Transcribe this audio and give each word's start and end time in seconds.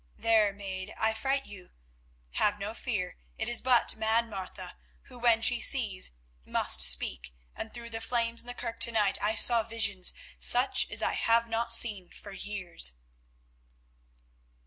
There, 0.17 0.51
maid, 0.51 0.95
I 0.99 1.13
fright 1.13 1.45
you. 1.45 1.73
Have 2.31 2.57
no 2.57 2.73
fear, 2.73 3.17
it 3.37 3.47
is 3.47 3.61
but 3.61 3.95
Mad 3.95 4.27
Martha, 4.27 4.75
who, 5.03 5.19
when 5.19 5.43
she 5.43 5.61
sees, 5.61 6.09
must 6.43 6.81
speak, 6.81 7.35
and 7.55 7.71
through 7.71 7.91
the 7.91 8.01
flames 8.01 8.41
in 8.41 8.47
the 8.47 8.55
kirk 8.55 8.79
to 8.79 8.91
night 8.91 9.19
I 9.21 9.35
saw 9.35 9.61
visions 9.61 10.13
such 10.39 10.89
as 10.89 11.03
I 11.03 11.13
have 11.13 11.47
not 11.47 11.71
seen 11.71 12.09
for 12.09 12.31
years." 12.31 12.93